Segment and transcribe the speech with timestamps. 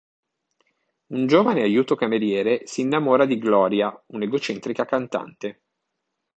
[1.09, 5.61] Un giovane aiuto cameriere si innamora di Gloria, un'egocentrica cantante.